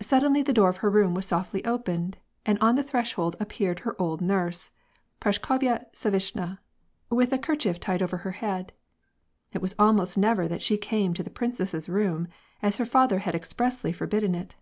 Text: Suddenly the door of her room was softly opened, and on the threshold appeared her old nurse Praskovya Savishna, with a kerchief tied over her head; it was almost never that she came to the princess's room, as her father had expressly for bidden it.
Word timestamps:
Suddenly 0.00 0.44
the 0.44 0.52
door 0.52 0.68
of 0.68 0.76
her 0.76 0.88
room 0.88 1.14
was 1.14 1.26
softly 1.26 1.64
opened, 1.64 2.18
and 2.46 2.60
on 2.60 2.76
the 2.76 2.82
threshold 2.84 3.34
appeared 3.40 3.80
her 3.80 4.00
old 4.00 4.20
nurse 4.20 4.70
Praskovya 5.18 5.86
Savishna, 5.92 6.60
with 7.10 7.32
a 7.32 7.38
kerchief 7.38 7.80
tied 7.80 8.00
over 8.00 8.18
her 8.18 8.30
head; 8.38 8.72
it 9.52 9.60
was 9.60 9.74
almost 9.76 10.16
never 10.16 10.46
that 10.46 10.62
she 10.62 10.78
came 10.78 11.12
to 11.12 11.24
the 11.24 11.28
princess's 11.28 11.88
room, 11.88 12.28
as 12.62 12.76
her 12.76 12.86
father 12.86 13.18
had 13.18 13.34
expressly 13.34 13.90
for 13.92 14.06
bidden 14.06 14.36
it. 14.36 14.54